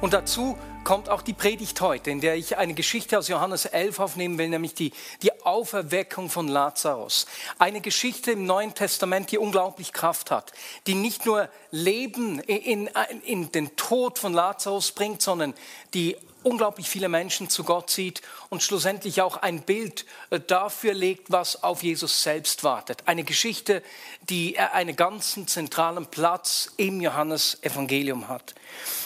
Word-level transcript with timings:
Und 0.00 0.14
dazu 0.14 0.56
kommt 0.82 1.10
auch 1.10 1.20
die 1.20 1.34
Predigt 1.34 1.78
heute, 1.82 2.10
in 2.10 2.22
der 2.22 2.34
ich 2.34 2.56
eine 2.56 2.72
Geschichte 2.72 3.18
aus 3.18 3.28
Johannes 3.28 3.66
11 3.66 4.00
aufnehmen 4.00 4.38
will, 4.38 4.48
nämlich 4.48 4.72
die, 4.72 4.92
die 5.22 5.44
Auferweckung 5.44 6.30
von 6.30 6.48
Lazarus. 6.48 7.26
Eine 7.58 7.82
Geschichte 7.82 8.32
im 8.32 8.46
Neuen 8.46 8.74
Testament, 8.74 9.30
die 9.30 9.36
unglaublich 9.36 9.92
Kraft 9.92 10.30
hat, 10.30 10.52
die 10.86 10.94
nicht 10.94 11.26
nur 11.26 11.50
Leben 11.70 12.40
in, 12.40 12.86
in, 12.86 13.20
in 13.24 13.52
den 13.52 13.76
Tod 13.76 14.18
von 14.18 14.32
Lazarus 14.32 14.92
bringt, 14.92 15.20
sondern 15.20 15.52
die 15.92 16.16
unglaublich 16.42 16.88
viele 16.88 17.08
Menschen 17.08 17.48
zu 17.48 17.64
Gott 17.64 17.90
zieht 17.90 18.22
und 18.48 18.62
schlussendlich 18.62 19.22
auch 19.22 19.36
ein 19.36 19.62
Bild 19.62 20.06
äh, 20.30 20.40
dafür 20.40 20.94
legt, 20.94 21.30
was 21.30 21.62
auf 21.62 21.82
Jesus 21.82 22.22
selbst 22.22 22.64
wartet. 22.64 23.02
Eine 23.06 23.24
Geschichte, 23.24 23.82
die 24.28 24.58
einen 24.58 24.96
ganzen 24.96 25.46
zentralen 25.46 26.06
Platz 26.06 26.72
im 26.76 27.00
Johannesevangelium 27.00 28.28
hat. 28.28 28.54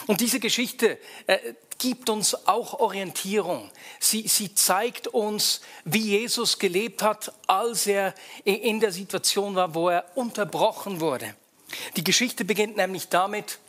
Und 0.07 0.21
diese 0.21 0.39
Geschichte 0.39 0.97
äh, 1.27 1.37
gibt 1.77 2.09
uns 2.09 2.47
auch 2.47 2.79
Orientierung. 2.79 3.69
Sie, 3.99 4.27
sie 4.27 4.55
zeigt 4.55 5.07
uns, 5.07 5.61
wie 5.83 5.99
Jesus 5.99 6.59
gelebt 6.59 7.01
hat, 7.01 7.33
als 7.47 7.87
er 7.87 8.13
in 8.43 8.79
der 8.79 8.91
Situation 8.91 9.55
war, 9.55 9.75
wo 9.75 9.89
er 9.89 10.05
unterbrochen 10.15 11.01
wurde. 11.01 11.35
Die 11.97 12.03
Geschichte 12.03 12.45
beginnt 12.45 12.77
nämlich 12.77 13.09
damit, 13.09 13.59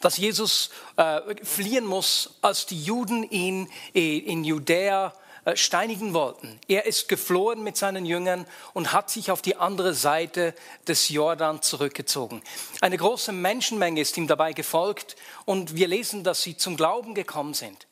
dass 0.00 0.16
Jesus 0.16 0.70
äh, 0.96 1.20
fliehen 1.44 1.84
muss, 1.84 2.34
als 2.42 2.66
die 2.66 2.82
Juden 2.82 3.22
ihn 3.24 3.68
äh, 3.94 4.18
in 4.18 4.44
Judäa 4.44 5.12
äh, 5.44 5.56
steinigen 5.56 6.14
wollten. 6.14 6.60
Er 6.68 6.86
ist 6.86 7.08
geflohen 7.08 7.64
mit 7.64 7.76
seinen 7.76 8.06
Jüngern 8.06 8.46
und 8.74 8.92
hat 8.92 9.10
sich 9.10 9.32
auf 9.32 9.42
die 9.42 9.56
andere 9.56 9.92
Seite 9.92 10.54
des 10.86 11.08
Jordan 11.08 11.62
zurückgezogen. 11.62 12.42
Eine 12.80 12.96
große 12.96 13.32
Menschenmenge 13.32 14.00
ist 14.00 14.16
ihm 14.16 14.28
dabei 14.28 14.52
gefolgt 14.52 15.16
und 15.44 15.74
wir 15.74 15.88
lesen, 15.88 16.22
dass 16.22 16.42
sie 16.42 16.56
zum 16.56 16.76
Glauben 16.76 17.14
gekommen 17.14 17.54
sind. 17.54 17.88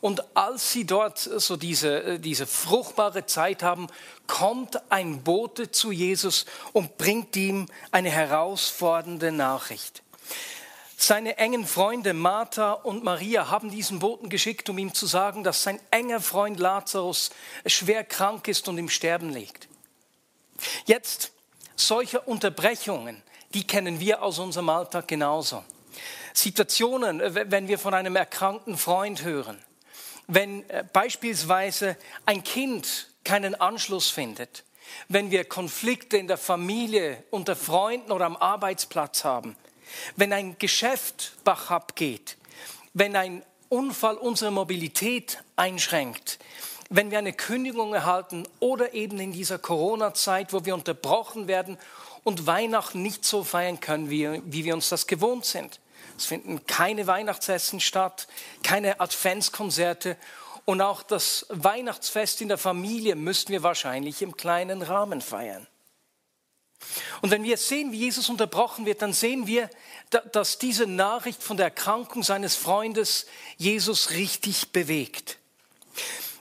Und 0.00 0.36
als 0.36 0.72
sie 0.72 0.86
dort 0.86 1.18
so 1.18 1.56
diese, 1.56 2.02
äh, 2.02 2.18
diese 2.18 2.48
fruchtbare 2.48 3.26
Zeit 3.26 3.62
haben, 3.62 3.86
kommt 4.26 4.90
ein 4.90 5.22
Bote 5.22 5.70
zu 5.70 5.92
Jesus 5.92 6.46
und 6.72 6.98
bringt 6.98 7.36
ihm 7.36 7.66
eine 7.92 8.10
herausfordernde 8.10 9.30
Nachricht. 9.30 10.02
Seine 11.00 11.38
engen 11.38 11.64
Freunde 11.64 12.12
Martha 12.12 12.72
und 12.72 13.04
Maria 13.04 13.48
haben 13.50 13.70
diesen 13.70 14.00
Boten 14.00 14.28
geschickt, 14.28 14.68
um 14.68 14.78
ihm 14.78 14.92
zu 14.92 15.06
sagen, 15.06 15.44
dass 15.44 15.62
sein 15.62 15.78
enger 15.92 16.20
Freund 16.20 16.58
Lazarus 16.58 17.30
schwer 17.64 18.02
krank 18.02 18.48
ist 18.48 18.66
und 18.66 18.78
im 18.78 18.88
Sterben 18.88 19.30
liegt. 19.30 19.68
Jetzt, 20.86 21.30
solche 21.76 22.20
Unterbrechungen, 22.20 23.22
die 23.54 23.64
kennen 23.64 24.00
wir 24.00 24.22
aus 24.24 24.40
unserem 24.40 24.68
Alltag 24.70 25.06
genauso. 25.06 25.62
Situationen, 26.34 27.22
wenn 27.32 27.68
wir 27.68 27.78
von 27.78 27.94
einem 27.94 28.16
erkrankten 28.16 28.76
Freund 28.76 29.22
hören, 29.22 29.62
wenn 30.26 30.68
äh, 30.68 30.84
beispielsweise 30.92 31.96
ein 32.26 32.42
Kind 32.42 33.08
keinen 33.22 33.54
Anschluss 33.54 34.10
findet, 34.10 34.64
wenn 35.06 35.30
wir 35.30 35.44
Konflikte 35.44 36.16
in 36.16 36.26
der 36.26 36.38
Familie, 36.38 37.22
unter 37.30 37.54
Freunden 37.54 38.10
oder 38.10 38.26
am 38.26 38.36
Arbeitsplatz 38.36 39.22
haben, 39.22 39.56
wenn 40.16 40.32
ein 40.32 40.56
Geschäft 40.58 41.32
bach 41.44 41.70
abgeht, 41.70 42.36
wenn 42.94 43.16
ein 43.16 43.42
Unfall 43.68 44.16
unsere 44.16 44.50
Mobilität 44.50 45.42
einschränkt, 45.56 46.38
wenn 46.90 47.10
wir 47.10 47.18
eine 47.18 47.34
Kündigung 47.34 47.92
erhalten 47.92 48.48
oder 48.60 48.94
eben 48.94 49.20
in 49.20 49.32
dieser 49.32 49.58
Corona-Zeit, 49.58 50.52
wo 50.52 50.64
wir 50.64 50.74
unterbrochen 50.74 51.48
werden 51.48 51.76
und 52.24 52.46
Weihnachten 52.46 53.02
nicht 53.02 53.24
so 53.24 53.44
feiern 53.44 53.80
können, 53.80 54.10
wie, 54.10 54.42
wie 54.44 54.64
wir 54.64 54.74
uns 54.74 54.88
das 54.88 55.06
gewohnt 55.06 55.44
sind. 55.44 55.80
Es 56.16 56.24
finden 56.24 56.66
keine 56.66 57.06
Weihnachtsessen 57.06 57.80
statt, 57.80 58.26
keine 58.62 59.00
Adventskonzerte 59.00 60.16
und 60.64 60.80
auch 60.80 61.02
das 61.02 61.46
Weihnachtsfest 61.48 62.40
in 62.40 62.48
der 62.48 62.58
Familie 62.58 63.14
müssten 63.14 63.52
wir 63.52 63.62
wahrscheinlich 63.62 64.20
im 64.20 64.36
kleinen 64.36 64.82
Rahmen 64.82 65.20
feiern. 65.20 65.66
Und 67.20 67.30
wenn 67.30 67.42
wir 67.42 67.56
sehen, 67.56 67.92
wie 67.92 67.98
Jesus 67.98 68.28
unterbrochen 68.28 68.86
wird, 68.86 69.02
dann 69.02 69.12
sehen 69.12 69.46
wir, 69.46 69.68
dass 70.32 70.58
diese 70.58 70.86
Nachricht 70.86 71.42
von 71.42 71.56
der 71.56 71.66
Erkrankung 71.66 72.22
seines 72.22 72.56
Freundes 72.56 73.26
Jesus 73.56 74.10
richtig 74.10 74.72
bewegt. 74.72 75.38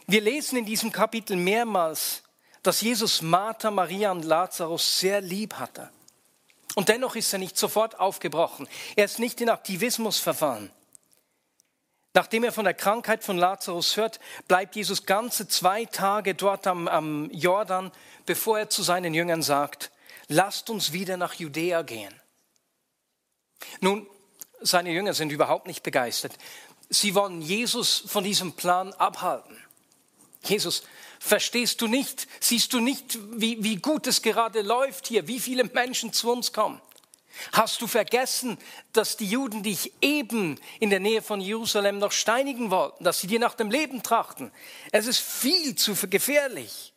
Wir 0.05 0.21
lesen 0.21 0.57
in 0.57 0.65
diesem 0.65 0.91
Kapitel 0.91 1.35
mehrmals, 1.35 2.23
dass 2.63 2.81
Jesus 2.81 3.21
Martha, 3.21 3.71
Maria 3.71 4.11
und 4.11 4.23
Lazarus 4.23 4.99
sehr 4.99 5.21
lieb 5.21 5.55
hatte. 5.55 5.89
Und 6.75 6.89
dennoch 6.89 7.15
ist 7.15 7.33
er 7.33 7.39
nicht 7.39 7.57
sofort 7.57 7.99
aufgebrochen. 7.99 8.67
Er 8.95 9.05
ist 9.05 9.19
nicht 9.19 9.41
in 9.41 9.49
Aktivismus 9.49 10.19
verfahren. 10.19 10.71
Nachdem 12.13 12.43
er 12.43 12.51
von 12.51 12.65
der 12.65 12.73
Krankheit 12.73 13.23
von 13.23 13.37
Lazarus 13.37 13.97
hört, 13.97 14.19
bleibt 14.47 14.75
Jesus 14.75 15.05
ganze 15.05 15.47
zwei 15.47 15.85
Tage 15.85 16.35
dort 16.35 16.67
am, 16.67 16.87
am 16.87 17.29
Jordan, 17.31 17.91
bevor 18.25 18.59
er 18.59 18.69
zu 18.69 18.83
seinen 18.83 19.13
Jüngern 19.13 19.41
sagt, 19.41 19.91
lasst 20.27 20.69
uns 20.69 20.93
wieder 20.93 21.17
nach 21.17 21.33
Judäa 21.33 21.81
gehen. 21.81 22.13
Nun, 23.81 24.07
seine 24.61 24.91
Jünger 24.91 25.13
sind 25.13 25.31
überhaupt 25.31 25.67
nicht 25.67 25.83
begeistert. 25.83 26.33
Sie 26.89 27.15
wollen 27.15 27.41
Jesus 27.41 28.03
von 28.07 28.23
diesem 28.23 28.53
Plan 28.53 28.93
abhalten. 28.93 29.57
Jesus, 30.43 30.83
verstehst 31.19 31.81
du 31.81 31.87
nicht, 31.87 32.27
siehst 32.39 32.73
du 32.73 32.79
nicht, 32.79 33.17
wie, 33.39 33.63
wie 33.63 33.77
gut 33.77 34.07
es 34.07 34.21
gerade 34.21 34.61
läuft 34.61 35.07
hier, 35.07 35.27
wie 35.27 35.39
viele 35.39 35.65
Menschen 35.65 36.13
zu 36.13 36.31
uns 36.31 36.53
kommen? 36.53 36.81
Hast 37.51 37.81
du 37.81 37.87
vergessen, 37.87 38.57
dass 38.93 39.17
die 39.17 39.27
Juden 39.27 39.61
dich 39.61 39.93
eben 40.01 40.59
in 40.79 40.89
der 40.89 40.99
Nähe 40.99 41.21
von 41.21 41.39
Jerusalem 41.39 41.99
noch 41.99 42.11
steinigen 42.11 42.71
wollten, 42.71 43.03
dass 43.03 43.19
sie 43.19 43.27
dir 43.27 43.39
nach 43.39 43.53
dem 43.53 43.69
Leben 43.69 44.01
trachten? 44.01 44.51
Es 44.91 45.05
ist 45.05 45.19
viel 45.19 45.75
zu 45.75 45.93
gefährlich. 46.07 46.93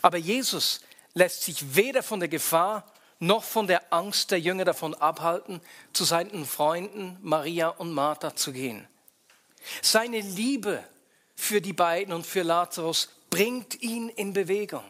Aber 0.00 0.16
Jesus 0.16 0.80
lässt 1.14 1.42
sich 1.42 1.76
weder 1.76 2.02
von 2.02 2.20
der 2.20 2.28
Gefahr 2.28 2.84
noch 3.20 3.44
von 3.44 3.66
der 3.66 3.92
Angst 3.92 4.30
der 4.30 4.40
Jünger 4.40 4.64
davon 4.64 4.94
abhalten, 4.94 5.60
zu 5.92 6.04
seinen 6.04 6.44
Freunden 6.44 7.16
Maria 7.22 7.68
und 7.68 7.92
Martha 7.92 8.36
zu 8.36 8.52
gehen. 8.52 8.86
Seine 9.80 10.20
Liebe 10.20 10.84
für 11.34 11.60
die 11.60 11.72
beiden 11.72 12.12
und 12.12 12.26
für 12.26 12.42
Lazarus 12.42 13.08
bringt 13.30 13.80
ihn 13.82 14.08
in 14.10 14.32
Bewegung. 14.32 14.84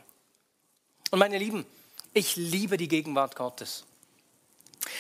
Und 1.11 1.19
meine 1.19 1.39
Lieben, 1.39 1.65
ich 2.13 2.37
liebe 2.37 2.77
die 2.77 2.89
Gegenwart 2.89 3.37
Gottes. 3.37 3.85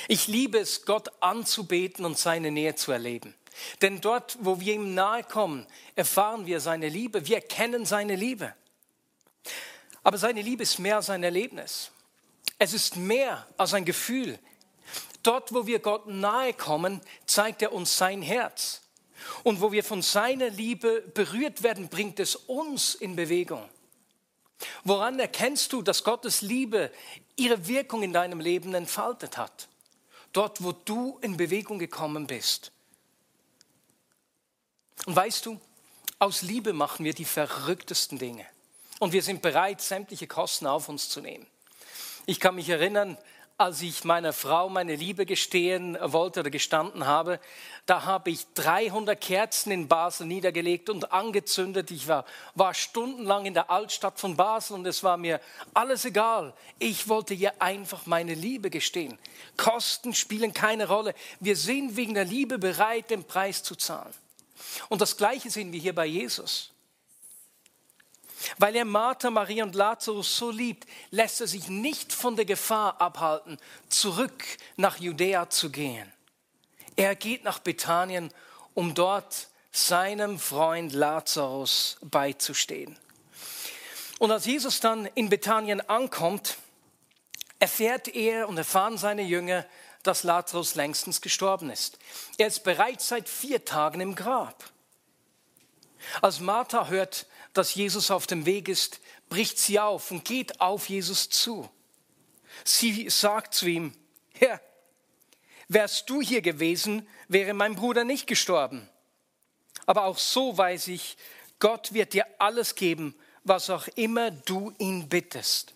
Ich 0.09 0.29
liebe 0.29 0.59
es, 0.59 0.85
Gott 0.85 1.11
anzubeten 1.21 2.05
und 2.05 2.19
seine 2.19 2.51
Nähe 2.51 2.75
zu 2.75 2.93
erleben. 2.93 3.35
Denn 3.83 4.01
dort, 4.01 4.39
wo 4.41 4.61
wir 4.61 4.75
ihm 4.75 4.95
nahe 4.95 5.23
kommen, 5.23 5.67
erfahren 5.95 6.47
wir 6.47 6.61
seine 6.61 6.89
Liebe, 6.89 7.27
wir 7.27 7.41
kennen 7.41 7.85
seine 7.85 8.17
Liebe. 8.17 8.55
Aber 10.05 10.19
seine 10.19 10.43
Liebe 10.43 10.63
ist 10.63 10.79
mehr 10.79 10.97
als 10.97 11.11
ein 11.11 11.25
Erlebnis. 11.25 11.91
Es 12.59 12.73
ist 12.73 12.97
mehr 12.97 13.47
als 13.57 13.75
ein 13.75 13.85
Gefühl. 13.85 14.39
Dort, 15.23 15.53
wo 15.53 15.67
wir 15.67 15.79
Gott 15.79 16.06
nahe 16.06 16.53
kommen, 16.53 17.01
zeigt 17.27 17.62
er 17.62 17.73
uns 17.73 17.97
sein 17.97 18.23
Herz. 18.23 18.83
Und 19.43 19.62
wo 19.62 19.73
wir 19.73 19.83
von 19.83 20.03
seiner 20.03 20.51
Liebe 20.51 21.01
berührt 21.01 21.62
werden, 21.62 21.89
bringt 21.89 22.21
es 22.21 22.37
uns 22.37 22.95
in 22.95 23.17
Bewegung. 23.17 23.67
Woran 24.85 25.19
erkennst 25.19 25.73
du, 25.73 25.83
dass 25.83 26.05
Gottes 26.05 26.43
Liebe 26.43 26.93
ihre 27.37 27.67
Wirkung 27.67 28.03
in 28.03 28.12
deinem 28.12 28.41
Leben 28.41 28.75
entfaltet 28.75 29.39
hat? 29.39 29.69
Dort, 30.33 30.62
wo 30.62 30.73
du 30.73 31.19
in 31.23 31.39
Bewegung 31.39 31.79
gekommen 31.79 32.27
bist. 32.27 32.73
Und 35.07 35.17
weißt 35.17 35.47
du, 35.47 35.59
aus 36.19 36.43
Liebe 36.43 36.75
machen 36.75 37.05
wir 37.05 37.15
die 37.15 37.25
verrücktesten 37.25 38.19
Dinge. 38.19 38.47
Und 38.99 39.12
wir 39.12 39.23
sind 39.23 39.43
bereit, 39.43 39.81
sämtliche 39.81 40.26
Kosten 40.26 40.67
auf 40.67 40.88
uns 40.88 41.08
zu 41.08 41.20
nehmen. 41.20 41.46
Ich 42.26 42.41
kann 42.41 42.55
mich 42.55 42.69
erinnern, 42.69 43.19
als 43.56 43.82
ich 43.82 44.02
meiner 44.02 44.32
Frau 44.32 44.69
meine 44.69 44.96
Liebe 44.96 45.26
gestehen 45.26 45.96
wollte 46.00 46.41
oder 46.41 46.50
gestanden 46.50 47.06
habe, 47.06 47.38
da 47.87 48.05
habe 48.05 48.31
ich 48.31 48.46
300 48.55 49.20
Kerzen 49.20 49.70
in 49.70 49.87
Basel 49.87 50.26
niedergelegt 50.26 50.91
und 50.91 51.12
angezündet. 51.12 51.93
Ich 51.93 52.08
war, 52.08 52.25
war 52.56 52.75
stundenlang 52.75 53.46
in 53.46 53.55
der 53.55 53.70
Altstadt 53.70 54.19
von 54.19 54.37
Basel 54.37 54.75
und 54.75 54.87
es 54.87 55.05
war 55.05 55.17
mir 55.17 55.40
alles 55.73 56.05
egal. 56.05 56.52
Ich 56.81 57.08
wollte 57.08 57.35
ihr 57.35 57.62
einfach 57.62 58.06
meine 58.06 58.35
Liebe 58.35 58.70
gestehen. 58.70 59.19
Kosten 59.56 60.14
spielen 60.14 60.52
keine 60.52 60.88
Rolle. 60.88 61.14
Wir 61.38 61.56
sind 61.56 61.97
wegen 61.97 62.14
der 62.14 62.25
Liebe 62.25 62.58
bereit, 62.58 63.11
den 63.11 63.23
Preis 63.23 63.62
zu 63.62 63.76
zahlen. 63.76 64.12
Und 64.88 65.00
das 65.00 65.17
Gleiche 65.17 65.50
sehen 65.50 65.73
wir 65.73 65.81
hier 65.81 65.94
bei 65.94 66.06
Jesus. 66.06 66.74
Weil 68.58 68.76
er 68.76 68.85
Martha, 68.85 69.31
Maria 69.31 69.64
und 69.64 69.75
Lazarus 69.75 70.37
so 70.37 70.50
liebt, 70.50 70.88
lässt 71.11 71.41
er 71.41 71.46
sich 71.46 71.69
nicht 71.69 72.12
von 72.12 72.37
der 72.37 72.44
Gefahr 72.44 73.00
abhalten, 73.00 73.58
zurück 73.88 74.44
nach 74.76 74.99
Judäa 74.99 75.50
zu 75.50 75.70
gehen. 75.70 76.11
Er 76.96 77.14
geht 77.17 77.44
nach 77.44 77.58
Bethanien, 77.58 78.31
um 78.75 78.94
dort 78.94 79.49
seinem 79.73 80.38
Freund 80.38 80.93
Lazarus 80.93 81.99
beizustehen. 82.02 82.96
Und 84.19 84.31
als 84.31 84.47
Jesus 84.47 84.81
dann 84.81 85.06
in 85.14 85.29
Bethanien 85.29 85.81
ankommt, 85.81 86.58
erfährt 87.58 88.08
er 88.08 88.49
und 88.49 88.56
erfahren 88.56 88.99
seine 88.99 89.23
Jünger, 89.23 89.67
dass 90.05 90.23
Lazarus 90.23 90.75
längstens 90.75 91.20
gestorben 91.20 91.70
ist. 91.70 91.99
Er 92.38 92.47
ist 92.47 92.62
bereits 92.62 93.08
seit 93.08 93.29
vier 93.29 93.64
Tagen 93.64 94.00
im 94.00 94.14
Grab. 94.14 94.70
Als 96.20 96.40
Martha 96.40 96.88
hört, 96.88 97.26
dass 97.55 97.75
Jesus 97.75 98.11
auf 98.11 98.27
dem 98.27 98.45
Weg 98.47 98.69
ist, 98.69 99.01
bricht 99.29 99.59
sie 99.59 99.81
auf 99.81 100.11
und 100.11 100.25
geht 100.25 100.61
auf 100.61 100.89
Jesus 100.89 101.31
zu. 101.31 101.69
Sie 102.65 103.09
sagt 103.09 103.55
zu 103.55 103.67
ihm, 103.67 103.95
Herr, 104.33 104.61
wärst 105.69 106.11
du 106.11 106.21
hier 106.21 106.43
gewesen, 106.43 107.09
wäre 107.29 107.55
mein 107.55 107.77
Bruder 107.77 108.05
nicht 108.05 108.27
gestorben. 108.27 108.89
Aber 109.87 110.05
auch 110.05 110.19
so 110.19 110.56
weiß 110.56 110.89
ich, 110.89 111.17
Gott 111.59 111.95
wird 111.95 112.12
dir 112.12 112.27
alles 112.39 112.75
geben, 112.75 113.15
was 113.45 113.71
auch 113.71 113.87
immer 113.95 114.31
du 114.31 114.73
ihn 114.79 115.09
bittest. 115.09 115.75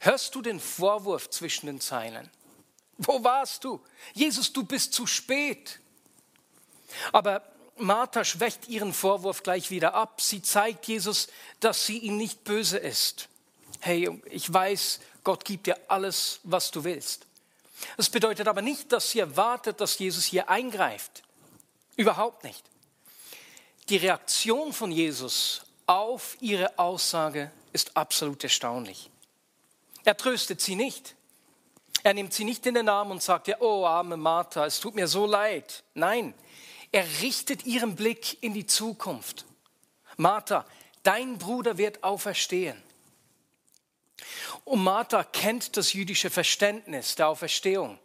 Hörst 0.00 0.34
du 0.34 0.42
den 0.42 0.60
Vorwurf 0.60 1.30
zwischen 1.30 1.66
den 1.66 1.80
Zeilen? 1.80 2.30
Wo 2.98 3.22
warst 3.24 3.64
du? 3.64 3.80
Jesus, 4.14 4.52
du 4.52 4.64
bist 4.64 4.92
zu 4.92 5.06
spät. 5.06 5.80
Aber 7.12 7.51
Martha 7.78 8.24
schwächt 8.24 8.68
ihren 8.68 8.92
Vorwurf 8.92 9.42
gleich 9.42 9.70
wieder 9.70 9.94
ab. 9.94 10.20
Sie 10.20 10.42
zeigt 10.42 10.86
Jesus, 10.86 11.28
dass 11.60 11.86
sie 11.86 11.98
ihm 11.98 12.16
nicht 12.16 12.44
böse 12.44 12.78
ist. 12.78 13.28
Hey, 13.80 14.20
ich 14.26 14.52
weiß, 14.52 15.00
Gott 15.24 15.44
gibt 15.44 15.66
dir 15.66 15.78
alles, 15.88 16.40
was 16.44 16.70
du 16.70 16.84
willst. 16.84 17.26
Das 17.96 18.10
bedeutet 18.10 18.46
aber 18.48 18.62
nicht, 18.62 18.92
dass 18.92 19.10
sie 19.10 19.20
erwartet, 19.20 19.80
dass 19.80 19.98
Jesus 19.98 20.24
hier 20.24 20.48
eingreift. 20.48 21.22
Überhaupt 21.96 22.44
nicht. 22.44 22.64
Die 23.88 23.96
Reaktion 23.96 24.72
von 24.72 24.92
Jesus 24.92 25.62
auf 25.86 26.36
ihre 26.40 26.78
Aussage 26.78 27.50
ist 27.72 27.96
absolut 27.96 28.44
erstaunlich. 28.44 29.10
Er 30.04 30.16
tröstet 30.16 30.60
sie 30.60 30.76
nicht. 30.76 31.14
Er 32.02 32.14
nimmt 32.14 32.32
sie 32.32 32.44
nicht 32.44 32.66
in 32.66 32.74
den 32.74 32.88
Arm 32.88 33.10
und 33.10 33.22
sagt, 33.22 33.48
ja, 33.48 33.56
oh 33.60 33.84
arme 33.84 34.16
Martha, 34.16 34.66
es 34.66 34.80
tut 34.80 34.94
mir 34.94 35.06
so 35.06 35.26
leid. 35.26 35.84
Nein, 35.94 36.34
er 36.92 37.04
richtet 37.22 37.64
ihren 37.64 37.96
Blick 37.96 38.42
in 38.42 38.54
die 38.54 38.66
Zukunft. 38.66 39.46
Martha, 40.18 40.66
dein 41.02 41.38
Bruder 41.38 41.78
wird 41.78 42.04
auferstehen. 42.04 42.80
Und 44.64 44.84
Martha 44.84 45.24
kennt 45.24 45.76
das 45.76 45.94
jüdische 45.94 46.30
Verständnis 46.30 47.16
der 47.16 47.28
Auferstehung. 47.28 47.98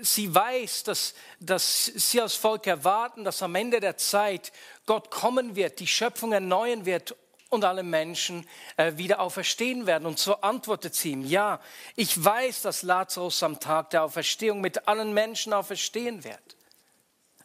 Sie 0.00 0.34
weiß, 0.34 0.84
dass, 0.84 1.14
dass 1.38 1.84
sie 1.84 2.20
als 2.20 2.34
Volk 2.34 2.66
erwarten, 2.66 3.24
dass 3.24 3.42
am 3.42 3.54
Ende 3.54 3.78
der 3.78 3.96
Zeit 3.96 4.50
Gott 4.86 5.10
kommen 5.10 5.54
wird, 5.54 5.78
die 5.80 5.86
Schöpfung 5.86 6.32
erneuern 6.32 6.86
wird 6.86 7.14
und 7.50 7.64
alle 7.64 7.82
Menschen 7.82 8.48
äh, 8.78 8.96
wieder 8.96 9.20
auferstehen 9.20 9.86
werden. 9.86 10.06
Und 10.06 10.18
so 10.18 10.36
antwortet 10.40 10.94
sie 10.94 11.12
ihm, 11.12 11.24
ja, 11.24 11.60
ich 11.96 12.22
weiß, 12.22 12.62
dass 12.62 12.82
Lazarus 12.82 13.42
am 13.42 13.60
Tag 13.60 13.90
der 13.90 14.04
Auferstehung 14.04 14.60
mit 14.60 14.88
allen 14.88 15.12
Menschen 15.12 15.52
auferstehen 15.52 16.24
wird. 16.24 16.56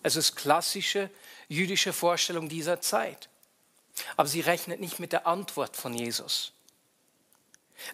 Es 0.03 0.15
ist 0.15 0.35
klassische 0.35 1.09
jüdische 1.47 1.93
Vorstellung 1.93 2.49
dieser 2.49 2.81
Zeit. 2.81 3.29
Aber 4.15 4.27
sie 4.27 4.41
rechnet 4.41 4.79
nicht 4.79 4.99
mit 4.99 5.11
der 5.11 5.27
Antwort 5.27 5.75
von 5.75 5.93
Jesus. 5.93 6.53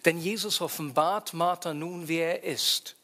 Denn 0.04 0.18
Jesus 0.18 0.60
offenbart 0.60 1.34
Martha 1.34 1.74
nun, 1.74 2.08
wer 2.08 2.42
er 2.42 2.52
ist. 2.52 2.96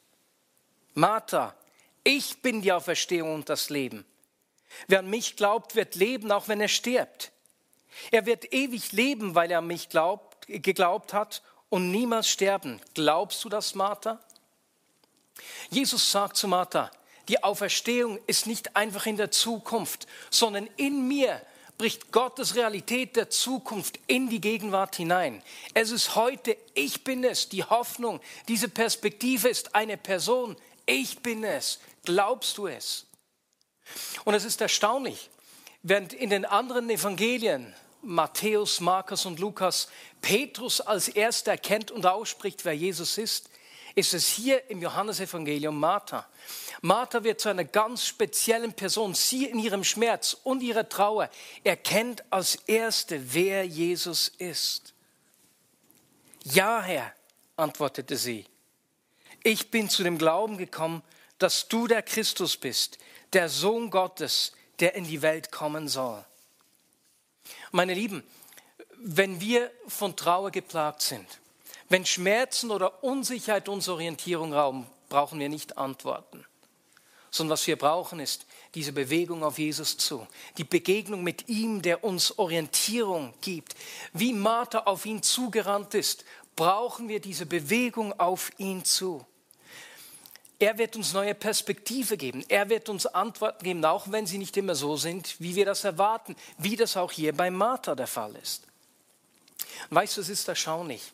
Martha, 0.94 1.54
ich 2.02 2.40
bin 2.42 2.62
die 2.62 2.72
Auferstehung 2.72 3.34
und 3.34 3.48
das 3.48 3.70
Leben. 3.70 4.04
Wer 4.86 5.00
an 5.00 5.10
mich 5.10 5.36
glaubt, 5.36 5.74
wird 5.74 5.94
leben, 5.94 6.32
auch 6.32 6.48
wenn 6.48 6.60
er 6.60 6.68
stirbt. 6.68 7.32
Er 8.10 8.26
wird 8.26 8.52
ewig 8.52 8.92
leben, 8.92 9.34
weil 9.34 9.50
er 9.50 9.58
an 9.58 9.66
mich 9.66 9.88
glaubt, 9.88 10.46
geglaubt 10.46 11.12
hat 11.12 11.42
und 11.68 11.90
niemals 11.90 12.28
sterben. 12.28 12.80
Glaubst 12.94 13.44
du 13.44 13.48
das, 13.48 13.74
Martha? 13.74 14.20
Jesus 15.70 16.10
sagt 16.10 16.36
zu 16.36 16.48
Martha, 16.48 16.90
die 17.30 17.44
Auferstehung 17.44 18.18
ist 18.26 18.48
nicht 18.48 18.74
einfach 18.74 19.06
in 19.06 19.16
der 19.16 19.30
Zukunft, 19.30 20.08
sondern 20.30 20.68
in 20.76 21.06
mir 21.06 21.40
bricht 21.78 22.10
Gottes 22.10 22.56
Realität 22.56 23.14
der 23.14 23.30
Zukunft 23.30 24.00
in 24.08 24.28
die 24.28 24.40
Gegenwart 24.40 24.96
hinein. 24.96 25.40
Es 25.72 25.92
ist 25.92 26.16
heute, 26.16 26.56
ich 26.74 27.04
bin 27.04 27.22
es, 27.22 27.48
die 27.48 27.62
Hoffnung, 27.62 28.20
diese 28.48 28.68
Perspektive 28.68 29.48
ist 29.48 29.76
eine 29.76 29.96
Person, 29.96 30.56
ich 30.86 31.20
bin 31.20 31.44
es. 31.44 31.78
Glaubst 32.04 32.58
du 32.58 32.66
es? 32.66 33.06
Und 34.24 34.34
es 34.34 34.44
ist 34.44 34.60
erstaunlich, 34.60 35.30
während 35.84 36.12
in 36.12 36.30
den 36.30 36.44
anderen 36.44 36.90
Evangelien, 36.90 37.72
Matthäus, 38.02 38.80
Markus 38.80 39.24
und 39.24 39.38
Lukas, 39.38 39.86
Petrus 40.20 40.80
als 40.80 41.06
erster 41.06 41.52
erkennt 41.52 41.92
und 41.92 42.06
ausspricht, 42.06 42.64
wer 42.64 42.74
Jesus 42.74 43.18
ist, 43.18 43.49
ist 43.94 44.14
es 44.14 44.28
hier 44.28 44.70
im 44.70 44.82
Johannesevangelium 44.82 45.78
Martha. 45.78 46.26
Martha 46.82 47.24
wird 47.24 47.40
zu 47.40 47.48
einer 47.48 47.64
ganz 47.64 48.06
speziellen 48.06 48.72
Person. 48.72 49.14
Sie 49.14 49.46
in 49.46 49.58
ihrem 49.58 49.84
Schmerz 49.84 50.36
und 50.44 50.62
ihrer 50.62 50.88
Trauer 50.88 51.30
erkennt 51.64 52.24
als 52.30 52.56
Erste, 52.66 53.34
wer 53.34 53.64
Jesus 53.66 54.28
ist. 54.28 54.94
Ja, 56.44 56.82
Herr, 56.82 57.12
antwortete 57.56 58.16
sie. 58.16 58.46
Ich 59.42 59.70
bin 59.70 59.88
zu 59.88 60.02
dem 60.02 60.18
Glauben 60.18 60.58
gekommen, 60.58 61.02
dass 61.38 61.68
du 61.68 61.86
der 61.86 62.02
Christus 62.02 62.56
bist, 62.56 62.98
der 63.32 63.48
Sohn 63.48 63.90
Gottes, 63.90 64.52
der 64.80 64.94
in 64.94 65.04
die 65.04 65.22
Welt 65.22 65.50
kommen 65.50 65.88
soll. 65.88 66.24
Meine 67.72 67.94
Lieben, 67.94 68.22
wenn 68.96 69.40
wir 69.40 69.70
von 69.88 70.16
Trauer 70.16 70.50
geplagt 70.50 71.02
sind, 71.02 71.39
wenn 71.90 72.06
Schmerzen 72.06 72.70
oder 72.70 73.02
Unsicherheit 73.02 73.68
unsere 73.68 73.96
Orientierung 73.96 74.54
rauben, 74.54 74.86
brauchen 75.08 75.40
wir 75.40 75.48
nicht 75.48 75.76
antworten. 75.76 76.46
Sondern 77.32 77.54
was 77.54 77.66
wir 77.66 77.76
brauchen, 77.76 78.20
ist 78.20 78.46
diese 78.74 78.92
Bewegung 78.92 79.42
auf 79.42 79.58
Jesus 79.58 79.96
zu. 79.98 80.26
Die 80.56 80.64
Begegnung 80.64 81.22
mit 81.22 81.48
ihm, 81.48 81.82
der 81.82 82.02
uns 82.04 82.38
Orientierung 82.38 83.34
gibt. 83.40 83.74
Wie 84.12 84.32
Martha 84.32 84.80
auf 84.80 85.04
ihn 85.04 85.22
zugerannt 85.22 85.94
ist, 85.94 86.24
brauchen 86.54 87.08
wir 87.08 87.20
diese 87.20 87.44
Bewegung 87.44 88.18
auf 88.18 88.50
ihn 88.58 88.84
zu. 88.84 89.26
Er 90.60 90.78
wird 90.78 90.94
uns 90.94 91.12
neue 91.12 91.34
Perspektive 91.34 92.16
geben. 92.16 92.44
Er 92.48 92.68
wird 92.68 92.88
uns 92.88 93.06
Antworten 93.06 93.64
geben, 93.64 93.84
auch 93.84 94.12
wenn 94.12 94.26
sie 94.26 94.38
nicht 94.38 94.56
immer 94.56 94.76
so 94.76 94.96
sind, 94.96 95.40
wie 95.40 95.56
wir 95.56 95.64
das 95.64 95.82
erwarten, 95.84 96.36
wie 96.58 96.76
das 96.76 96.96
auch 96.96 97.10
hier 97.10 97.34
bei 97.34 97.50
Martha 97.50 97.96
der 97.96 98.06
Fall 98.06 98.36
ist. 98.36 98.64
Weißt 99.88 100.16
du, 100.16 100.20
es 100.20 100.28
ist 100.28 100.46
erstaunlich. 100.46 101.12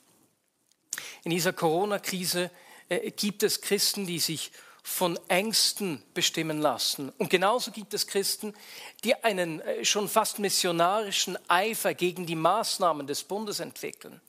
In 1.24 1.30
dieser 1.30 1.52
Corona-Krise 1.52 2.50
äh, 2.88 3.10
gibt 3.10 3.42
es 3.42 3.60
Christen, 3.60 4.06
die 4.06 4.18
sich 4.18 4.52
von 4.82 5.18
Ängsten 5.26 6.00
bestimmen 6.14 6.60
lassen. 6.60 7.12
Und 7.18 7.28
genauso 7.28 7.72
gibt 7.72 7.92
es 7.92 8.06
Christen, 8.06 8.54
die 9.02 9.16
einen 9.24 9.60
äh, 9.60 9.84
schon 9.84 10.08
fast 10.08 10.38
missionarischen 10.38 11.36
Eifer 11.48 11.92
gegen 11.92 12.24
die 12.24 12.36
Maßnahmen 12.36 13.06
des 13.06 13.24
Bundes 13.24 13.58
entwickeln. 13.58 14.20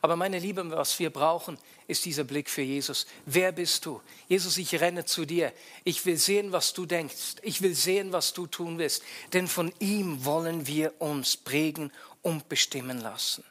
Aber 0.00 0.16
meine 0.16 0.38
Lieben, 0.38 0.70
was 0.70 0.98
wir 0.98 1.10
brauchen, 1.10 1.58
ist 1.88 2.04
dieser 2.04 2.24
Blick 2.24 2.48
für 2.48 2.62
Jesus. 2.62 3.06
Wer 3.26 3.50
bist 3.50 3.84
du? 3.84 4.00
Jesus, 4.28 4.56
ich 4.58 4.80
renne 4.80 5.04
zu 5.04 5.24
dir. 5.24 5.52
Ich 5.82 6.06
will 6.06 6.16
sehen, 6.16 6.52
was 6.52 6.72
du 6.72 6.86
denkst. 6.86 7.36
Ich 7.42 7.60
will 7.60 7.74
sehen, 7.74 8.12
was 8.12 8.32
du 8.32 8.46
tun 8.46 8.78
willst. 8.78 9.02
Denn 9.32 9.48
von 9.48 9.72
ihm 9.80 10.24
wollen 10.24 10.66
wir 10.66 11.00
uns 11.00 11.36
prägen 11.36 11.92
und 12.22 12.48
bestimmen 12.48 13.00
lassen. 13.00 13.44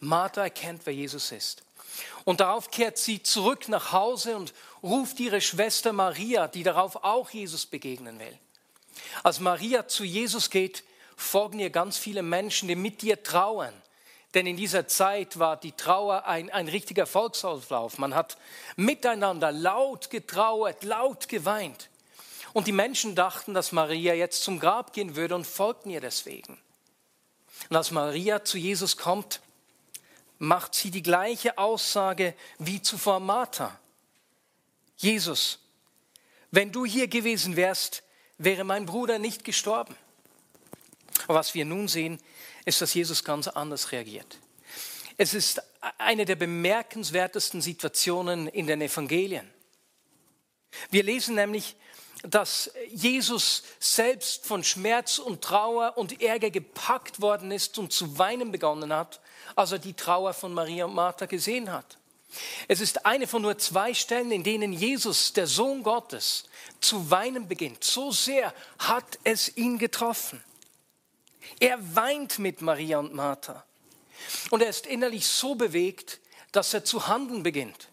Martha 0.00 0.42
erkennt, 0.42 0.82
wer 0.84 0.94
Jesus 0.94 1.30
ist. 1.32 1.62
Und 2.24 2.40
darauf 2.40 2.70
kehrt 2.70 2.98
sie 2.98 3.22
zurück 3.22 3.68
nach 3.68 3.92
Hause 3.92 4.36
und 4.36 4.54
ruft 4.82 5.20
ihre 5.20 5.40
Schwester 5.40 5.92
Maria, 5.92 6.48
die 6.48 6.62
darauf 6.62 7.04
auch 7.04 7.30
Jesus 7.30 7.66
begegnen 7.66 8.18
will. 8.18 8.38
Als 9.22 9.40
Maria 9.40 9.88
zu 9.88 10.04
Jesus 10.04 10.50
geht, 10.50 10.84
folgen 11.16 11.58
ihr 11.58 11.70
ganz 11.70 11.98
viele 11.98 12.22
Menschen, 12.22 12.68
die 12.68 12.76
mit 12.76 13.02
ihr 13.02 13.22
trauern, 13.22 13.74
Denn 14.34 14.46
in 14.46 14.56
dieser 14.56 14.86
Zeit 14.86 15.38
war 15.38 15.56
die 15.56 15.72
Trauer 15.72 16.24
ein, 16.24 16.50
ein 16.50 16.68
richtiger 16.68 17.06
Volksauflauf. 17.06 17.98
Man 17.98 18.14
hat 18.14 18.38
miteinander 18.76 19.50
laut 19.50 20.08
getrauert, 20.10 20.84
laut 20.84 21.28
geweint. 21.28 21.88
Und 22.52 22.66
die 22.66 22.72
Menschen 22.72 23.14
dachten, 23.14 23.54
dass 23.54 23.72
Maria 23.72 24.14
jetzt 24.14 24.42
zum 24.42 24.60
Grab 24.60 24.92
gehen 24.92 25.16
würde 25.16 25.34
und 25.34 25.46
folgten 25.46 25.90
ihr 25.90 26.00
deswegen. 26.00 26.58
Und 27.68 27.76
als 27.76 27.90
Maria 27.90 28.44
zu 28.44 28.56
Jesus 28.56 28.96
kommt, 28.96 29.40
macht 30.40 30.74
sie 30.74 30.90
die 30.90 31.02
gleiche 31.02 31.58
Aussage 31.58 32.34
wie 32.58 32.82
zuvor 32.82 33.20
Martha. 33.20 33.78
Jesus, 34.96 35.60
wenn 36.50 36.72
du 36.72 36.84
hier 36.84 37.08
gewesen 37.08 37.56
wärst, 37.56 38.02
wäre 38.38 38.64
mein 38.64 38.86
Bruder 38.86 39.18
nicht 39.18 39.44
gestorben. 39.44 39.94
Was 41.26 41.54
wir 41.54 41.66
nun 41.66 41.88
sehen, 41.88 42.18
ist, 42.64 42.80
dass 42.80 42.94
Jesus 42.94 43.22
ganz 43.22 43.48
anders 43.48 43.92
reagiert. 43.92 44.38
Es 45.18 45.34
ist 45.34 45.62
eine 45.98 46.24
der 46.24 46.36
bemerkenswertesten 46.36 47.60
Situationen 47.60 48.48
in 48.48 48.66
den 48.66 48.80
Evangelien. 48.80 49.48
Wir 50.90 51.02
lesen 51.02 51.34
nämlich, 51.34 51.76
dass 52.22 52.70
Jesus 52.90 53.62
selbst 53.78 54.46
von 54.46 54.62
Schmerz 54.62 55.18
und 55.18 55.42
Trauer 55.42 55.96
und 55.96 56.20
Ärger 56.20 56.50
gepackt 56.50 57.20
worden 57.20 57.50
ist 57.50 57.78
und 57.78 57.92
zu 57.92 58.18
weinen 58.18 58.52
begonnen 58.52 58.92
hat, 58.92 59.20
als 59.56 59.72
er 59.72 59.78
die 59.78 59.94
Trauer 59.94 60.34
von 60.34 60.52
Maria 60.52 60.84
und 60.84 60.94
Martha 60.94 61.26
gesehen 61.26 61.72
hat. 61.72 61.98
Es 62.68 62.80
ist 62.80 63.06
eine 63.06 63.26
von 63.26 63.42
nur 63.42 63.58
zwei 63.58 63.94
Stellen, 63.94 64.30
in 64.30 64.44
denen 64.44 64.72
Jesus, 64.72 65.32
der 65.32 65.46
Sohn 65.46 65.82
Gottes, 65.82 66.44
zu 66.80 67.10
weinen 67.10 67.48
beginnt. 67.48 67.82
So 67.82 68.12
sehr 68.12 68.54
hat 68.78 69.18
es 69.24 69.56
ihn 69.56 69.78
getroffen. 69.78 70.42
Er 71.58 71.78
weint 71.96 72.38
mit 72.38 72.62
Maria 72.62 72.98
und 72.98 73.14
Martha. 73.14 73.64
Und 74.50 74.62
er 74.62 74.68
ist 74.68 74.86
innerlich 74.86 75.26
so 75.26 75.54
bewegt, 75.54 76.20
dass 76.52 76.72
er 76.74 76.84
zu 76.84 77.08
handeln 77.08 77.42
beginnt. 77.42 77.88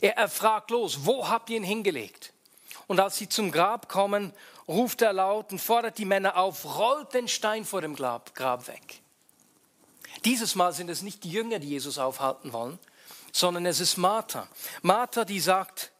Er, 0.00 0.16
er 0.16 0.28
fragt 0.28 0.70
los, 0.70 1.04
wo 1.04 1.28
habt 1.28 1.50
ihr 1.50 1.56
ihn 1.56 1.64
hingelegt? 1.64 2.29
Und 2.90 2.98
als 2.98 3.18
sie 3.18 3.28
zum 3.28 3.52
Grab 3.52 3.88
kommen, 3.88 4.32
ruft 4.66 5.00
er 5.00 5.12
laut 5.12 5.52
und 5.52 5.60
fordert 5.60 5.96
die 5.96 6.04
Männer 6.04 6.36
auf, 6.36 6.64
rollt 6.76 7.14
den 7.14 7.28
Stein 7.28 7.64
vor 7.64 7.80
dem 7.82 7.94
Grab, 7.94 8.34
Grab 8.34 8.66
weg. 8.66 9.00
Dieses 10.24 10.56
Mal 10.56 10.72
sind 10.72 10.90
es 10.90 11.00
nicht 11.00 11.22
die 11.22 11.30
Jünger, 11.30 11.60
die 11.60 11.68
Jesus 11.68 11.98
aufhalten 11.98 12.52
wollen, 12.52 12.80
sondern 13.30 13.64
es 13.64 13.78
ist 13.78 13.96
Martha. 13.96 14.48
Martha, 14.82 15.24
die 15.24 15.38
sagt, 15.38 15.92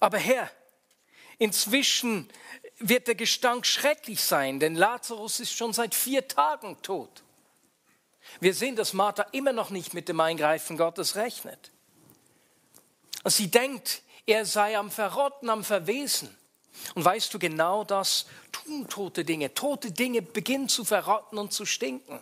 aber 0.00 0.16
Herr, 0.16 0.50
inzwischen 1.36 2.30
wird 2.78 3.08
der 3.08 3.14
Gestank 3.14 3.66
schrecklich 3.66 4.22
sein, 4.22 4.58
denn 4.58 4.74
Lazarus 4.74 5.40
ist 5.40 5.52
schon 5.52 5.74
seit 5.74 5.94
vier 5.94 6.28
Tagen 6.28 6.80
tot. 6.80 7.24
Wir 8.40 8.54
sehen, 8.54 8.74
dass 8.74 8.94
Martha 8.94 9.26
immer 9.32 9.52
noch 9.52 9.68
nicht 9.68 9.92
mit 9.92 10.08
dem 10.08 10.18
Eingreifen 10.18 10.78
Gottes 10.78 11.14
rechnet. 11.14 11.72
Sie 13.26 13.50
denkt, 13.50 14.00
er 14.28 14.44
sei 14.44 14.76
am 14.76 14.90
Verrotten, 14.90 15.48
am 15.48 15.64
Verwesen. 15.64 16.36
Und 16.94 17.04
weißt 17.04 17.32
du, 17.32 17.38
genau 17.38 17.82
das 17.82 18.26
tun 18.52 18.86
tote 18.88 19.24
Dinge. 19.24 19.54
Tote 19.54 19.90
Dinge 19.90 20.22
beginnen 20.22 20.68
zu 20.68 20.84
verrotten 20.84 21.38
und 21.38 21.52
zu 21.52 21.64
stinken. 21.64 22.20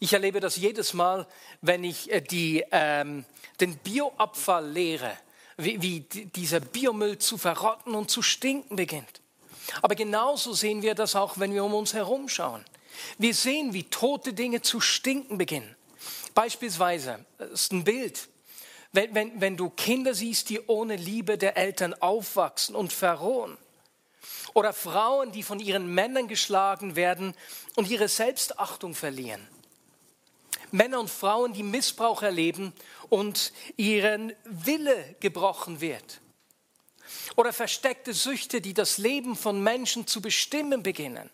Ich 0.00 0.14
erlebe 0.14 0.40
das 0.40 0.56
jedes 0.56 0.94
Mal, 0.94 1.26
wenn 1.60 1.84
ich 1.84 2.10
äh, 2.10 2.20
die, 2.20 2.64
ähm, 2.72 3.24
den 3.60 3.76
Bioabfall 3.76 4.66
lehre, 4.66 5.16
wie, 5.58 5.80
wie 5.82 6.00
dieser 6.00 6.60
Biomüll 6.60 7.18
zu 7.18 7.38
verrotten 7.38 7.94
und 7.94 8.10
zu 8.10 8.22
stinken 8.22 8.76
beginnt. 8.76 9.20
Aber 9.82 9.94
genauso 9.94 10.54
sehen 10.54 10.82
wir 10.82 10.94
das 10.94 11.16
auch, 11.16 11.38
wenn 11.38 11.52
wir 11.52 11.64
um 11.64 11.74
uns 11.74 11.92
herum 11.92 12.28
schauen. 12.28 12.64
Wir 13.18 13.34
sehen, 13.34 13.74
wie 13.74 13.84
tote 13.84 14.32
Dinge 14.32 14.62
zu 14.62 14.80
stinken 14.80 15.36
beginnen. 15.38 15.76
Beispielsweise, 16.34 17.24
das 17.38 17.50
ist 17.50 17.72
ein 17.72 17.84
Bild, 17.84 18.28
wenn, 18.96 19.14
wenn, 19.14 19.40
wenn 19.40 19.56
du 19.56 19.70
Kinder 19.70 20.14
siehst, 20.14 20.48
die 20.48 20.60
ohne 20.66 20.96
Liebe 20.96 21.38
der 21.38 21.56
Eltern 21.56 21.94
aufwachsen 21.94 22.74
und 22.74 22.92
verrohen. 22.92 23.56
Oder 24.54 24.72
Frauen, 24.72 25.30
die 25.32 25.42
von 25.42 25.60
ihren 25.60 25.86
Männern 25.94 26.26
geschlagen 26.26 26.96
werden 26.96 27.34
und 27.76 27.88
ihre 27.88 28.08
Selbstachtung 28.08 28.94
verlieren. 28.94 29.46
Männer 30.72 30.98
und 30.98 31.10
Frauen, 31.10 31.52
die 31.52 31.62
Missbrauch 31.62 32.22
erleben 32.22 32.72
und 33.08 33.52
ihren 33.76 34.32
Wille 34.44 35.14
gebrochen 35.20 35.80
wird. 35.80 36.20
Oder 37.36 37.52
versteckte 37.52 38.14
Süchte, 38.14 38.60
die 38.60 38.74
das 38.74 38.98
Leben 38.98 39.36
von 39.36 39.62
Menschen 39.62 40.06
zu 40.06 40.20
bestimmen 40.20 40.82
beginnen. 40.82 41.30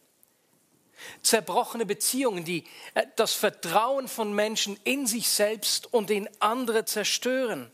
Zerbrochene 1.22 1.86
Beziehungen, 1.86 2.44
die 2.44 2.64
äh, 2.94 3.06
das 3.16 3.34
Vertrauen 3.34 4.08
von 4.08 4.34
Menschen 4.34 4.78
in 4.84 5.06
sich 5.06 5.28
selbst 5.28 5.92
und 5.92 6.10
in 6.10 6.28
andere 6.40 6.84
zerstören. 6.84 7.70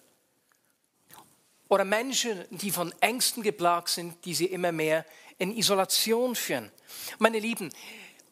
Oder 1.68 1.84
Menschen, 1.84 2.44
die 2.50 2.70
von 2.70 2.94
Ängsten 3.00 3.42
geplagt 3.42 3.90
sind, 3.90 4.24
die 4.24 4.34
sie 4.34 4.46
immer 4.46 4.72
mehr 4.72 5.04
in 5.38 5.56
Isolation 5.56 6.34
führen. 6.34 6.70
Meine 7.18 7.38
Lieben, 7.38 7.70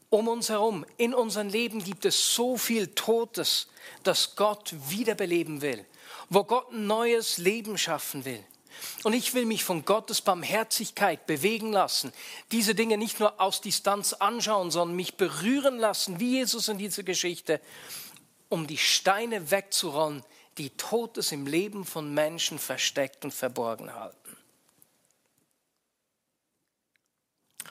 um 0.08 0.28
uns 0.28 0.48
herum, 0.48 0.86
in 0.96 1.14
unserem 1.14 1.48
Leben 1.48 1.82
gibt 1.82 2.04
es 2.04 2.34
so 2.34 2.56
viel 2.56 2.88
Totes, 2.88 3.68
das 4.02 4.36
Gott 4.36 4.74
wiederbeleben 4.88 5.62
will, 5.62 5.84
wo 6.30 6.44
Gott 6.44 6.72
ein 6.72 6.86
neues 6.86 7.38
Leben 7.38 7.76
schaffen 7.76 8.24
will. 8.24 8.42
Und 9.02 9.12
ich 9.12 9.34
will 9.34 9.46
mich 9.46 9.64
von 9.64 9.84
Gottes 9.84 10.20
Barmherzigkeit 10.20 11.26
bewegen 11.26 11.72
lassen, 11.72 12.12
diese 12.52 12.74
Dinge 12.74 12.98
nicht 12.98 13.20
nur 13.20 13.40
aus 13.40 13.60
Distanz 13.60 14.12
anschauen, 14.12 14.70
sondern 14.70 14.96
mich 14.96 15.16
berühren 15.16 15.78
lassen, 15.78 16.20
wie 16.20 16.38
Jesus 16.38 16.68
in 16.68 16.78
dieser 16.78 17.02
Geschichte, 17.02 17.60
um 18.48 18.66
die 18.66 18.78
Steine 18.78 19.50
wegzurollen, 19.50 20.24
die 20.58 20.70
Totes 20.70 21.32
im 21.32 21.46
Leben 21.46 21.84
von 21.84 22.12
Menschen 22.14 22.58
versteckt 22.58 23.24
und 23.24 23.32
verborgen 23.32 23.94
halten. 23.94 24.36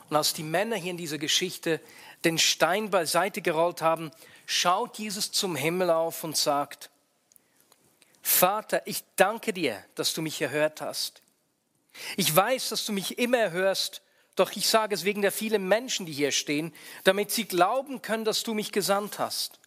Und 0.10 0.16
als 0.16 0.34
die 0.34 0.44
Männer 0.44 0.76
hier 0.76 0.92
in 0.92 0.98
dieser 0.98 1.18
Geschichte 1.18 1.82
den 2.24 2.38
Stein 2.38 2.90
beiseite 2.90 3.42
gerollt 3.42 3.82
haben, 3.82 4.12
schaut 4.46 5.00
Jesus 5.00 5.32
zum 5.32 5.56
Himmel 5.56 5.90
auf 5.90 6.24
und 6.24 6.38
sagt, 6.38 6.92
Vater, 8.28 8.82
ich 8.88 9.04
danke 9.18 9.54
dir, 9.54 9.86
dass 9.94 10.16
du 10.16 10.24
mich 10.24 10.42
erhört 10.42 10.82
hast. 10.82 11.22
Ich 12.18 12.36
weiß, 12.36 12.70
dass 12.70 12.84
du 12.84 12.92
mich 12.92 13.20
immer 13.20 13.38
erhörst, 13.38 14.02
doch 14.36 14.52
ich 14.54 14.68
sage 14.68 14.96
es 14.96 15.06
wegen 15.06 15.22
der 15.22 15.32
vielen 15.32 15.68
Menschen, 15.68 16.08
die 16.08 16.12
hier 16.12 16.32
stehen, 16.32 16.74
damit 17.04 17.30
sie 17.30 17.46
glauben 17.46 18.02
können, 18.02 18.26
dass 18.26 18.42
du 18.42 18.56
mich 18.56 18.72
gesandt 18.72 19.20
hast. 19.20 19.60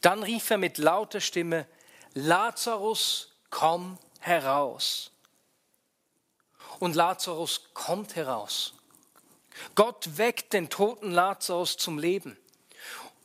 Dann 0.00 0.22
rief 0.22 0.48
er 0.48 0.56
mit 0.56 0.78
lauter 0.78 1.20
Stimme, 1.20 1.66
Lazarus, 2.14 3.34
komm 3.50 3.98
heraus. 4.20 5.10
Und 6.78 6.96
Lazarus 6.96 7.68
kommt 7.74 8.16
heraus. 8.16 8.72
Gott 9.74 10.16
weckt 10.16 10.54
den 10.54 10.70
toten 10.70 11.10
Lazarus 11.10 11.76
zum 11.76 11.98
Leben. 11.98 12.38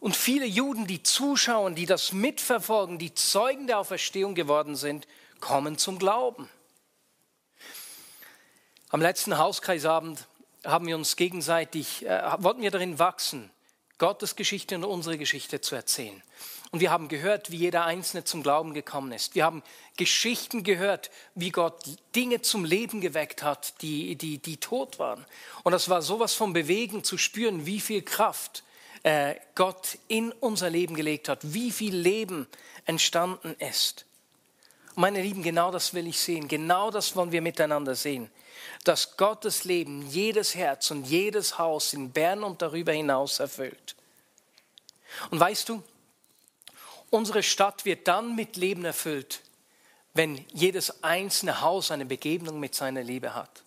Und 0.04 0.18
viele 0.18 0.46
Juden, 0.46 0.86
die 0.86 1.02
zuschauen, 1.02 1.76
die 1.76 1.86
das 1.86 2.12
mitverfolgen, 2.12 2.98
die 2.98 3.14
Zeugen 3.14 3.68
der 3.68 3.80
Auferstehung 3.80 4.36
geworden 4.36 4.76
sind, 4.76 5.08
kommen 5.40 5.78
zum 5.78 5.98
Glauben. 5.98 6.50
Am 8.90 9.02
letzten 9.02 9.38
Hauskreisabend 9.38 10.28
haben 10.66 10.88
wir 10.88 10.98
uns 10.98 11.16
gegenseitig, 11.16 12.06
äh, 12.06 12.22
wollten 12.40 12.62
wir 12.62 12.70
darin 12.70 13.00
wachsen, 13.00 13.50
Gottes 13.98 14.36
Geschichte 14.36 14.76
und 14.76 14.84
unsere 14.84 15.18
Geschichte 15.18 15.62
zu 15.62 15.74
erzählen. 15.74 16.22
Und 16.72 16.82
wir 16.82 16.92
haben 16.92 17.08
gehört, 17.08 17.50
wie 17.50 17.56
jeder 17.56 17.86
Einzelne 17.86 18.26
zum 18.26 18.44
Glauben 18.44 18.74
gekommen 18.74 19.14
ist. 19.14 19.36
Wir 19.36 19.46
haben 19.46 19.64
Geschichten 19.96 20.64
gehört, 20.64 21.12
wie 21.34 21.52
Gott 21.52 21.82
Dinge 22.14 22.42
zum 22.42 22.66
Leben 22.66 23.00
geweckt 23.00 23.42
hat, 23.42 23.82
die, 23.82 24.18
die, 24.18 24.40
die 24.40 24.58
tot 24.58 25.00
waren. 25.00 25.26
Und 25.64 25.72
das 25.72 25.88
war 25.88 26.02
sowas 26.02 26.34
von 26.34 26.52
Bewegen 26.52 27.06
zu 27.06 27.18
spüren, 27.18 27.66
wie 27.66 27.80
viel 27.80 28.02
Kraft 28.02 28.64
äh, 29.04 29.36
Gott 29.56 29.98
in 30.08 30.32
unser 30.32 30.70
Leben 30.70 30.96
gelegt 30.96 31.30
hat, 31.30 31.40
wie 31.44 31.72
viel 31.72 31.96
Leben 31.96 32.48
entstanden 32.86 33.56
ist. 33.60 34.06
Meine 34.96 35.22
Lieben, 35.22 35.44
genau 35.44 35.72
das 35.72 35.94
will 35.94 36.08
ich 36.08 36.20
sehen. 36.20 36.48
Genau 36.48 36.92
das 36.92 37.16
wollen 37.16 37.32
wir 37.32 37.42
miteinander 37.42 37.96
sehen. 37.96 38.30
Dass 38.84 39.18
Gottes 39.18 39.64
Leben 39.64 40.08
jedes 40.08 40.56
Herz 40.56 40.92
und 40.92 41.06
jedes 41.06 41.58
Haus 41.58 41.94
in 41.94 42.12
Bern 42.12 42.44
und 42.44 42.62
darüber 42.62 42.92
hinaus 42.92 43.40
erfüllt. 43.40 43.96
Und 45.32 45.40
weißt 45.40 45.70
du, 45.70 45.84
Unsere 47.14 47.44
Stadt 47.44 47.86
wird 47.86 48.08
dann 48.08 48.36
mit 48.36 48.58
Leben 48.58 48.86
erfüllt, 48.86 49.42
wenn 50.16 50.44
jedes 50.52 51.04
einzelne 51.04 51.62
Haus 51.62 51.92
eine 51.92 52.06
Begegnung 52.08 52.60
mit 52.60 52.74
seiner 52.74 53.04
Liebe 53.04 53.36
hat. 53.36 53.62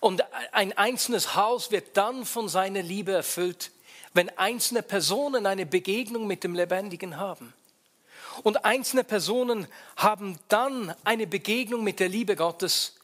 Und 0.00 0.24
ein 0.50 0.76
einzelnes 0.76 1.36
Haus 1.36 1.70
wird 1.70 1.96
dann 1.96 2.26
von 2.26 2.48
seiner 2.48 2.82
Liebe 2.82 3.12
erfüllt, 3.12 3.70
wenn 4.14 4.30
einzelne 4.38 4.82
Personen 4.82 5.46
eine 5.46 5.66
Begegnung 5.66 6.26
mit 6.26 6.44
dem 6.44 6.54
Lebendigen 6.54 7.16
haben. 7.16 7.52
Und 8.42 8.64
einzelne 8.64 9.04
Personen 9.04 9.66
haben 9.96 10.38
dann 10.48 10.94
eine 11.04 11.26
Begegnung 11.26 11.82
mit 11.82 12.00
der 12.00 12.08
Liebe 12.08 12.36
Gottes, 12.36 12.94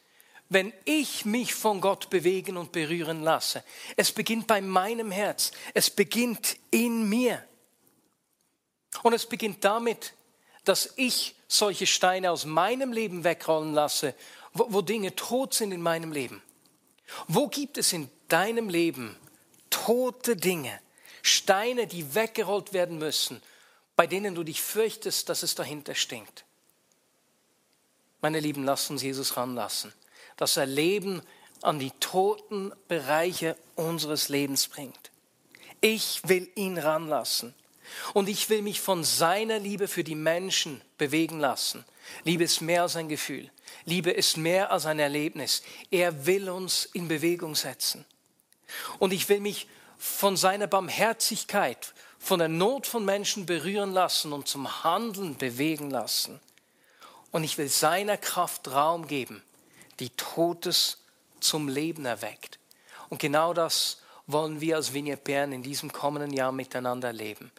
wenn 0.49 0.71
ich 0.85 1.25
mich 1.25 1.53
von 1.53 1.81
Gott 1.81 2.09
bewegen 2.09 2.57
und 2.57 2.71
berühren 2.71 3.23
lasse. 3.23 3.63
Es 3.95 4.11
beginnt 4.11 4.47
bei 4.47 4.61
meinem 4.61 5.11
Herz. 5.11 5.51
Es 5.73 5.89
beginnt 5.89 6.57
in 6.71 7.09
mir. 7.09 7.43
Und 9.03 9.13
es 9.13 9.25
beginnt 9.25 9.63
damit, 9.65 10.13
dass 10.63 10.93
ich 10.95 11.35
solche 11.47 11.87
Steine 11.87 12.31
aus 12.31 12.45
meinem 12.45 12.91
Leben 12.93 13.23
wegrollen 13.23 13.73
lasse, 13.73 14.13
wo, 14.53 14.67
wo 14.69 14.81
Dinge 14.81 15.15
tot 15.15 15.53
sind 15.53 15.71
in 15.71 15.81
meinem 15.81 16.11
Leben. 16.11 16.41
Wo 17.27 17.47
gibt 17.47 17.77
es 17.77 17.93
in 17.93 18.09
deinem 18.27 18.69
Leben 18.69 19.15
tote 19.69 20.35
Dinge, 20.35 20.79
Steine, 21.25 21.87
die 21.87 22.13
weggerollt 22.13 22.71
werden 22.71 22.99
müssen, 22.99 23.41
bei 23.95 24.05
denen 24.05 24.35
du 24.35 24.43
dich 24.43 24.61
fürchtest, 24.61 25.27
dass 25.27 25.41
es 25.41 25.55
dahinter 25.55 25.95
stinkt? 25.95 26.45
Meine 28.21 28.39
Lieben, 28.39 28.63
lasst 28.63 28.91
uns 28.91 29.01
Jesus 29.01 29.35
ranlassen, 29.35 29.91
dass 30.37 30.55
er 30.55 30.67
Leben 30.67 31.23
an 31.63 31.79
die 31.79 31.91
toten 31.99 32.71
Bereiche 32.87 33.57
unseres 33.75 34.29
Lebens 34.29 34.67
bringt. 34.67 35.11
Ich 35.81 36.21
will 36.27 36.47
ihn 36.53 36.77
ranlassen. 36.77 37.55
Und 38.13 38.29
ich 38.29 38.49
will 38.49 38.61
mich 38.61 38.81
von 38.81 39.03
seiner 39.03 39.57
Liebe 39.57 39.87
für 39.87 40.03
die 40.03 40.15
Menschen 40.15 40.81
bewegen 40.99 41.39
lassen. 41.39 41.85
Liebe 42.23 42.43
ist 42.43 42.61
mehr 42.61 42.83
als 42.83 42.95
ein 42.95 43.09
Gefühl. 43.09 43.49
Liebe 43.85 44.11
ist 44.11 44.37
mehr 44.37 44.71
als 44.71 44.85
ein 44.85 44.99
Erlebnis. 44.99 45.63
Er 45.89 46.27
will 46.27 46.49
uns 46.49 46.85
in 46.85 47.07
Bewegung 47.07 47.55
setzen. 47.55 48.05
Und 48.99 49.11
ich 49.11 49.27
will 49.29 49.39
mich 49.39 49.67
von 49.97 50.37
seiner 50.37 50.67
Barmherzigkeit, 50.67 51.93
von 52.19 52.39
der 52.39 52.47
Not 52.47 52.87
von 52.87 53.05
Menschen 53.05 53.45
berühren 53.45 53.93
lassen 53.93 54.33
und 54.33 54.47
zum 54.47 54.83
Handeln 54.83 55.37
bewegen 55.37 55.91
lassen. 55.91 56.39
Und 57.31 57.43
ich 57.43 57.57
will 57.57 57.69
seiner 57.69 58.17
Kraft 58.17 58.71
Raum 58.71 59.07
geben, 59.07 59.43
die 59.99 60.09
Totes 60.11 60.99
zum 61.39 61.67
Leben 61.67 62.05
erweckt. 62.05 62.59
Und 63.09 63.19
genau 63.19 63.53
das 63.53 64.01
wollen 64.27 64.61
wir 64.61 64.77
als 64.77 64.93
Vignette 64.93 65.21
Bern 65.23 65.51
in 65.51 65.63
diesem 65.63 65.91
kommenden 65.91 66.33
Jahr 66.33 66.51
miteinander 66.51 67.13
leben. 67.13 67.51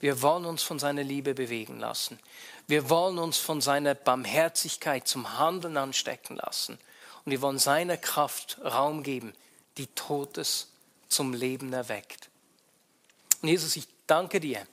Wir 0.00 0.20
wollen 0.22 0.44
uns 0.44 0.62
von 0.62 0.78
seiner 0.78 1.02
Liebe 1.02 1.34
bewegen 1.34 1.78
lassen. 1.78 2.18
Wir 2.66 2.90
wollen 2.90 3.18
uns 3.18 3.38
von 3.38 3.60
seiner 3.60 3.94
Barmherzigkeit 3.94 5.06
zum 5.06 5.38
Handeln 5.38 5.76
anstecken 5.76 6.36
lassen. 6.36 6.78
Und 7.24 7.30
wir 7.30 7.40
wollen 7.40 7.58
seiner 7.58 7.96
Kraft 7.96 8.58
Raum 8.64 9.02
geben, 9.02 9.32
die 9.78 9.86
Totes 9.88 10.71
zum 11.12 11.32
Leben 11.32 11.72
erweckt. 11.72 12.30
Und 13.42 13.48
Jesus, 13.48 13.76
ich 13.76 13.86
danke 14.06 14.40
dir, 14.40 14.66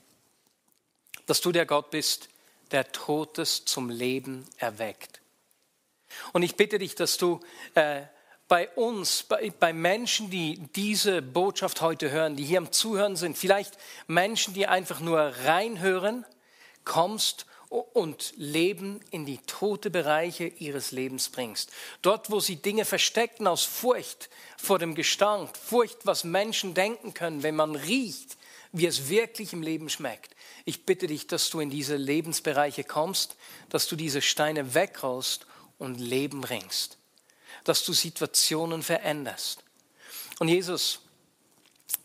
dass 1.26 1.42
du 1.42 1.52
der 1.52 1.66
Gott 1.66 1.92
bist, 1.92 2.30
der 2.72 2.92
Totes 2.92 3.66
zum 3.66 3.90
Leben 3.90 4.46
erweckt. 4.58 5.22
Und 6.34 6.44
ich 6.44 6.56
bitte 6.56 6.80
dich, 6.80 6.96
dass 6.96 7.18
du 7.18 7.40
äh, 7.76 8.02
bei 8.48 8.68
uns, 8.70 9.24
bei, 9.24 9.52
bei 9.60 9.74
Menschen, 9.74 10.30
die 10.30 10.58
diese 10.76 11.22
Botschaft 11.22 11.82
heute 11.82 12.12
hören, 12.12 12.36
die 12.36 12.44
hier 12.44 12.58
am 12.58 12.72
Zuhören 12.72 13.16
sind, 13.16 13.38
vielleicht 13.38 13.78
Menschen, 14.08 14.54
die 14.54 14.68
einfach 14.68 15.00
nur 15.00 15.20
reinhören, 15.20 16.26
kommst 16.84 17.46
und 17.70 18.34
Leben 18.36 19.00
in 19.12 19.26
die 19.26 19.38
tote 19.40 19.90
Bereiche 19.90 20.46
ihres 20.48 20.92
Lebens 20.92 21.30
bringst. 21.30 21.72
Dort, 22.02 22.32
wo 22.32 22.40
sie 22.40 22.56
Dinge 22.56 22.84
verstecken 22.84 23.48
aus 23.48 23.64
Furcht 23.64 24.30
vor 24.58 24.80
dem 24.80 24.96
Gestank, 24.96 25.56
Furcht, 25.56 26.06
was 26.06 26.24
Menschen 26.24 26.74
denken 26.74 27.14
können, 27.14 27.44
wenn 27.44 27.56
man 27.56 27.76
riecht, 27.76 28.38
wie 28.72 28.88
es 28.88 29.10
wirklich 29.10 29.54
im 29.54 29.62
Leben 29.62 29.90
schmeckt. 29.90 30.36
Ich 30.66 30.86
bitte 30.86 31.08
dich, 31.08 31.28
dass 31.28 31.50
du 31.50 31.60
in 31.60 31.70
diese 31.70 31.96
Lebensbereiche 31.96 32.84
kommst, 32.84 33.36
dass 33.70 33.88
du 33.88 33.96
diese 33.96 34.22
Steine 34.22 34.74
wegrollst 34.74 35.46
und 35.78 36.00
Leben 36.00 36.42
bringst 36.42 37.00
dass 37.64 37.84
du 37.84 37.94
Situationen 37.94 38.84
veränderst. 38.84 39.64
Und 40.40 40.48
Jesus, 40.48 41.02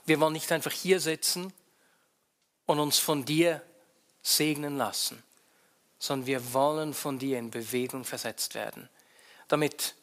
wir 0.07 0.21
wollen 0.21 0.33
nicht 0.33 0.51
einfach 0.53 0.73
hier 0.73 1.01
sitzen 1.01 1.53
und 2.67 2.81
uns 2.81 2.99
von 2.99 3.25
dir 3.25 3.63
segnen 4.23 4.77
lassen, 4.77 5.23
sondern 6.05 6.27
wir 6.27 6.53
wollen 6.53 6.93
von 6.93 7.19
dir 7.19 7.39
in 7.39 7.51
Bewegung 7.51 8.05
versetzt 8.05 8.55
werden, 8.55 8.91
damit 9.49 9.95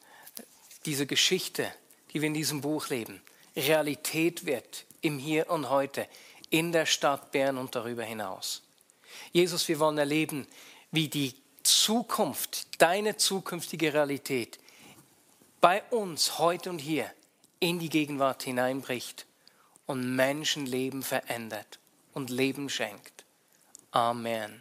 diese 0.88 1.06
Geschichte, 1.06 1.72
die 2.12 2.22
wir 2.22 2.28
in 2.28 2.34
diesem 2.34 2.62
Buch 2.62 2.90
leben, 2.90 3.22
Realität 3.56 4.48
wird 4.48 4.86
im 5.02 5.20
Hier 5.20 5.48
und 5.52 5.70
heute, 5.70 6.08
in 6.50 6.72
der 6.72 6.88
Stadt 6.88 7.32
Bern 7.32 7.60
und 7.60 7.76
darüber 7.76 8.04
hinaus. 8.04 8.64
Jesus, 9.32 9.68
wir 9.68 9.78
wollen 9.78 10.00
erleben, 10.00 10.48
wie 10.90 11.08
die 11.08 11.36
Zukunft, 11.62 12.82
deine 12.82 13.18
zukünftige 13.18 13.94
Realität 13.94 14.58
bei 15.60 15.84
uns 15.92 16.40
heute 16.40 16.72
und 16.72 16.80
hier 16.80 17.12
in 17.60 17.78
die 17.78 17.90
Gegenwart 17.90 18.42
hineinbricht 18.42 19.28
und 19.86 20.16
Menschenleben 20.16 21.04
verändert 21.04 21.78
und 22.14 22.32
Leben 22.32 22.70
schenkt. 22.70 23.24
Amen. 23.92 24.61